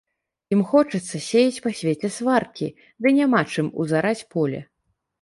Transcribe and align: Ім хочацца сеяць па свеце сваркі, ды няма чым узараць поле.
Ім 0.55 0.63
хочацца 0.71 1.21
сеяць 1.25 1.61
па 1.67 1.75
свеце 1.81 2.13
сваркі, 2.17 2.73
ды 3.03 3.15
няма 3.21 3.47
чым 3.55 3.73
узараць 3.85 4.19
поле. 4.37 4.69